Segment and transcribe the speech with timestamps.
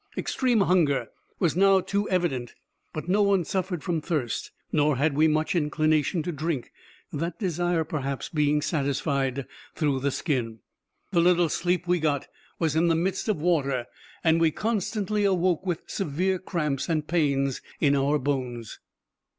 [0.17, 2.55] Extreme hunger was now too evident;
[2.91, 8.27] but no one suffered from thirst, nor had we much inclination to drink—that desire, perhaps,
[8.27, 9.45] being satisfied
[9.75, 10.57] through the skin.
[11.11, 12.27] The little sleep we got
[12.57, 13.85] was in the midst of water,
[14.23, 18.79] and we constantly awoke with severe cramps and pains in our bones.